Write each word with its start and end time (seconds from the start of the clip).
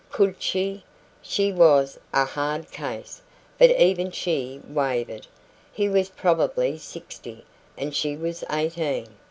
COULD 0.09 0.35
she? 0.41 0.83
She 1.21 1.51
was 1.51 1.99
a 2.11 2.25
hard 2.25 2.71
case, 2.71 3.21
but 3.59 3.69
even 3.79 4.09
she 4.09 4.59
wavered. 4.67 5.27
He 5.71 5.87
was 5.89 6.09
probably 6.09 6.79
sixty, 6.79 7.45
and 7.77 7.95
she 7.95 8.17
was 8.17 8.43
eighteen. 8.49 9.05